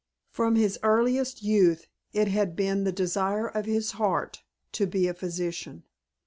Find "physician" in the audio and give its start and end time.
5.13-5.83